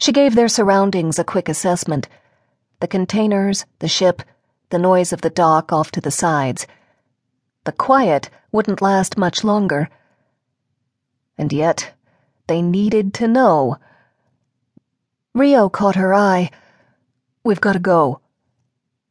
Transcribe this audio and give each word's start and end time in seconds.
She 0.00 0.12
gave 0.12 0.34
their 0.34 0.48
surroundings 0.48 1.18
a 1.18 1.24
quick 1.24 1.48
assessment 1.48 2.08
the 2.80 2.88
containers, 2.88 3.66
the 3.80 3.88
ship, 3.88 4.22
the 4.70 4.78
noise 4.78 5.12
of 5.12 5.20
the 5.20 5.28
dock 5.28 5.70
off 5.70 5.90
to 5.90 6.00
the 6.00 6.10
sides. 6.10 6.66
The 7.64 7.72
quiet 7.72 8.30
wouldn't 8.50 8.80
last 8.80 9.18
much 9.18 9.44
longer. 9.44 9.90
And 11.36 11.52
yet, 11.52 11.92
they 12.46 12.62
needed 12.62 13.12
to 13.14 13.28
know. 13.28 13.76
Rio 15.34 15.68
caught 15.68 15.96
her 15.96 16.14
eye. 16.14 16.50
We've 17.44 17.60
got 17.60 17.74
to 17.74 17.78
go. 17.78 18.22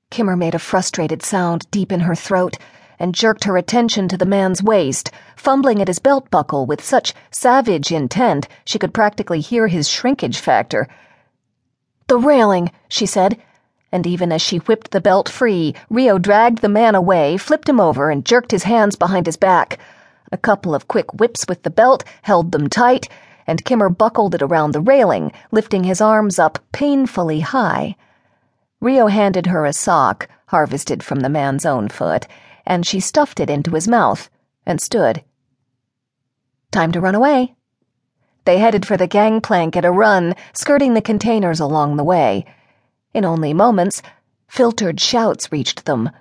Kimmer 0.10 0.36
made 0.36 0.56
a 0.56 0.60
frustrated 0.60 1.22
sound 1.22 1.70
deep 1.70 1.92
in 1.92 2.00
her 2.00 2.16
throat 2.16 2.58
and 3.00 3.16
jerked 3.16 3.46
her 3.46 3.58
attention 3.58 4.08
to 4.10 4.18
the 4.18 4.26
man's 4.26 4.62
waist, 4.62 5.10
fumbling 5.36 5.82
at 5.82 5.88
his 5.88 6.00
belt 6.00 6.30
buckle 6.30 6.66
with 6.66 6.84
such 6.84 7.14
savage 7.32 7.92
intent 7.92 8.48
she 8.66 8.78
could 8.78 8.94
practically 8.94 9.40
hear 9.40 9.68
his 9.68 9.88
shrinkage 9.88 10.40
factor. 10.40 10.88
The 12.08 12.18
railing, 12.18 12.72
she 12.90 13.06
said, 13.06 13.38
and 13.92 14.06
even 14.06 14.32
as 14.32 14.42
she 14.42 14.58
whipped 14.58 14.92
the 14.92 15.02
belt 15.02 15.30
free, 15.30 15.74
Rio 15.90 16.18
dragged 16.18 16.62
the 16.62 16.70
man 16.70 16.94
away, 16.94 17.38
flipped 17.38 17.70
him 17.70 17.80
over, 17.80 18.12
and 18.12 18.26
jerked 18.26 18.52
his 18.52 18.64
hands 18.64 18.96
behind 18.96 19.26
his 19.26 19.38
back. 19.38 19.80
A 20.32 20.38
couple 20.38 20.76
of 20.76 20.88
quick 20.88 21.12
whips 21.14 21.46
with 21.48 21.64
the 21.64 21.72
belt 21.72 22.04
held 22.22 22.52
them 22.52 22.70
tight, 22.70 23.10
and 23.48 23.66
Kimmer 23.66 23.90
buckled 23.90 24.36
it 24.36 24.44
around 24.44 24.74
the 24.74 24.82
railing, 24.82 25.32
lifting 25.52 25.86
his 25.86 26.02
arms 26.02 26.38
up 26.38 26.60
painfully 26.72 27.40
high. 27.40 27.96
Rio 28.80 29.08
handed 29.08 29.48
her 29.48 29.66
a 29.66 29.74
sock, 29.74 30.30
harvested 30.48 31.02
from 31.02 31.22
the 31.22 31.30
man's 31.30 31.66
own 31.66 31.90
foot, 31.90 32.28
and 32.70 32.86
she 32.86 33.00
stuffed 33.00 33.40
it 33.40 33.50
into 33.50 33.72
his 33.72 33.88
mouth 33.88 34.30
and 34.66 34.80
stood. 34.80 35.24
Time 36.72 36.92
to 36.92 37.02
run 37.02 37.16
away. 37.16 37.56
They 38.46 38.60
headed 38.60 38.86
for 38.86 38.96
the 38.96 39.08
gangplank 39.08 39.76
at 39.76 39.84
a 39.84 39.92
run, 39.92 40.36
skirting 40.54 40.94
the 40.94 41.02
containers 41.02 41.60
along 41.60 41.98
the 41.98 42.04
way. 42.04 42.46
In 43.12 43.26
only 43.26 43.54
moments, 43.54 44.04
filtered 44.48 45.00
shouts 45.00 45.52
reached 45.52 45.86
them. 45.86 46.12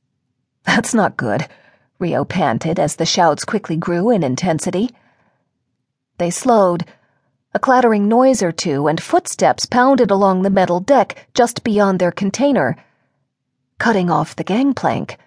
That's 0.64 0.92
not 0.92 1.16
good, 1.16 1.48
Rio 1.98 2.26
panted 2.26 2.78
as 2.78 2.96
the 2.96 3.06
shouts 3.06 3.46
quickly 3.46 3.76
grew 3.76 4.10
in 4.10 4.22
intensity. 4.22 4.90
They 6.18 6.30
slowed 6.30 6.84
a 7.54 7.58
clattering 7.58 8.06
noise 8.06 8.42
or 8.42 8.52
two, 8.52 8.86
and 8.86 9.02
footsteps 9.02 9.64
pounded 9.64 10.10
along 10.10 10.42
the 10.42 10.50
metal 10.50 10.78
deck 10.78 11.26
just 11.32 11.64
beyond 11.64 11.98
their 11.98 12.12
container, 12.12 12.76
cutting 13.78 14.10
off 14.10 14.36
the 14.36 14.44
gangplank. 14.44 15.18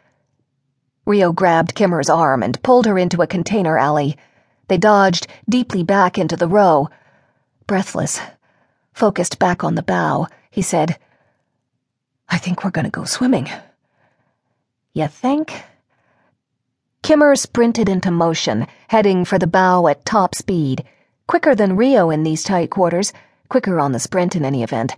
Rio 1.09 1.31
grabbed 1.31 1.73
Kimmer's 1.73 2.07
arm 2.07 2.43
and 2.43 2.61
pulled 2.61 2.85
her 2.85 2.99
into 2.99 3.23
a 3.23 3.27
container 3.27 3.79
alley. 3.79 4.15
They 4.67 4.77
dodged 4.77 5.25
deeply 5.49 5.81
back 5.81 6.19
into 6.19 6.35
the 6.35 6.47
row. 6.47 6.88
Breathless, 7.66 8.21
focused 8.93 9.39
back 9.39 9.63
on 9.63 9.73
the 9.73 9.81
bow, 9.81 10.27
he 10.51 10.61
said, 10.61 10.99
I 12.29 12.38
think 12.38 12.63
we're 12.63 12.69
gonna 12.69 12.91
go 12.91 13.05
swimming. 13.05 13.49
You 14.93 15.07
think? 15.07 15.63
Kimmer 17.01 17.35
sprinted 17.35 17.89
into 17.89 18.11
motion, 18.11 18.67
heading 18.89 19.25
for 19.25 19.39
the 19.39 19.47
bow 19.47 19.88
at 19.88 20.05
top 20.05 20.35
speed 20.35 20.85
quicker 21.25 21.55
than 21.55 21.75
Rio 21.75 22.11
in 22.11 22.21
these 22.21 22.44
tight 22.44 22.69
quarters, 22.69 23.13
quicker 23.49 23.79
on 23.79 23.94
the 23.94 23.99
sprint 23.99 24.35
in 24.35 24.45
any 24.45 24.61
event. 24.61 24.95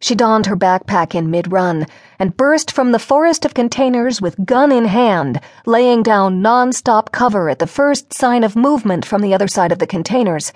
She 0.00 0.14
donned 0.14 0.46
her 0.46 0.56
backpack 0.56 1.14
in 1.14 1.30
mid 1.30 1.50
run 1.50 1.86
and 2.18 2.36
burst 2.36 2.70
from 2.70 2.92
the 2.92 2.98
forest 2.98 3.44
of 3.44 3.54
containers 3.54 4.20
with 4.20 4.44
gun 4.44 4.70
in 4.70 4.84
hand, 4.84 5.40
laying 5.64 6.02
down 6.02 6.42
non 6.42 6.72
stop 6.72 7.12
cover 7.12 7.48
at 7.48 7.58
the 7.58 7.66
first 7.66 8.12
sign 8.12 8.44
of 8.44 8.56
movement 8.56 9.06
from 9.06 9.22
the 9.22 9.32
other 9.32 9.48
side 9.48 9.72
of 9.72 9.78
the 9.78 9.86
containers. 9.86 10.52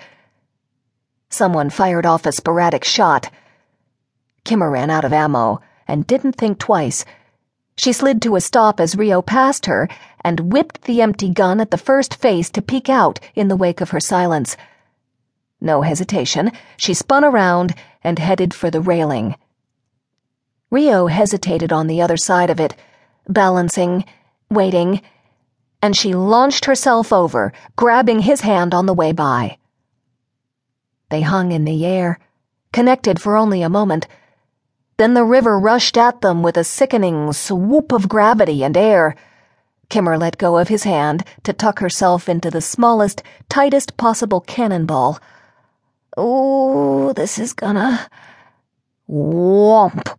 Someone 1.29 1.69
fired 1.69 2.05
off 2.05 2.25
a 2.25 2.31
sporadic 2.31 2.83
shot. 2.83 3.31
Kimmer 4.43 4.69
ran 4.69 4.89
out 4.89 5.05
of 5.05 5.13
ammo 5.13 5.59
and 5.87 6.05
didn't 6.05 6.33
think 6.33 6.59
twice. 6.59 7.03
She 7.77 7.93
slid 7.93 8.21
to 8.21 8.35
a 8.35 8.41
stop 8.41 8.79
as 8.79 8.95
Rio 8.95 9.21
passed 9.21 9.65
her 9.65 9.89
and 10.23 10.51
whipped 10.51 10.83
the 10.83 11.01
empty 11.01 11.29
gun 11.29 11.59
at 11.59 11.71
the 11.71 11.77
first 11.77 12.13
face 12.13 12.49
to 12.51 12.61
peek 12.61 12.89
out 12.89 13.19
in 13.33 13.47
the 13.47 13.55
wake 13.55 13.81
of 13.81 13.89
her 13.89 13.99
silence. 13.99 14.55
No 15.59 15.81
hesitation, 15.81 16.51
she 16.77 16.93
spun 16.93 17.23
around 17.23 17.73
and 18.03 18.19
headed 18.19 18.53
for 18.53 18.69
the 18.69 18.81
railing. 18.81 19.35
Rio 20.71 21.07
hesitated 21.07 21.73
on 21.73 21.87
the 21.87 22.01
other 22.01 22.15
side 22.15 22.49
of 22.49 22.59
it, 22.59 22.75
balancing, 23.27 24.05
waiting, 24.49 25.01
and 25.81 25.97
she 25.97 26.13
launched 26.13 26.63
herself 26.63 27.11
over, 27.11 27.51
grabbing 27.75 28.21
his 28.21 28.41
hand 28.41 28.73
on 28.73 28.85
the 28.85 28.93
way 28.93 29.11
by. 29.11 29.57
They 31.09 31.21
hung 31.21 31.51
in 31.51 31.65
the 31.65 31.85
air, 31.85 32.19
connected 32.71 33.21
for 33.21 33.35
only 33.35 33.61
a 33.61 33.69
moment. 33.69 34.07
Then 34.95 35.13
the 35.13 35.25
river 35.25 35.59
rushed 35.59 35.97
at 35.97 36.21
them 36.21 36.41
with 36.41 36.55
a 36.55 36.63
sickening 36.63 37.33
swoop 37.33 37.91
of 37.91 38.07
gravity 38.07 38.63
and 38.63 38.77
air. 38.77 39.15
Kimmer 39.89 40.17
let 40.17 40.37
go 40.37 40.57
of 40.57 40.69
his 40.69 40.83
hand 40.83 41.25
to 41.43 41.51
tuck 41.51 41.79
herself 41.79 42.29
into 42.29 42.49
the 42.49 42.61
smallest, 42.61 43.23
tightest 43.49 43.97
possible 43.97 44.39
cannonball. 44.39 45.19
Oh, 46.15 47.11
this 47.11 47.37
is 47.37 47.51
gonna. 47.51 48.07
Whomp! 49.09 50.10